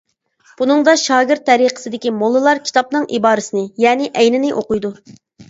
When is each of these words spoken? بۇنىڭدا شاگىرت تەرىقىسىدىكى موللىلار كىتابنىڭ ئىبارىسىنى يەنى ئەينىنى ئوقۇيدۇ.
بۇنىڭدا 0.61 0.95
شاگىرت 1.01 1.43
تەرىقىسىدىكى 1.49 2.13
موللىلار 2.23 2.63
كىتابنىڭ 2.71 3.07
ئىبارىسىنى 3.19 3.63
يەنى 3.87 4.11
ئەينىنى 4.19 4.53
ئوقۇيدۇ. 4.57 4.95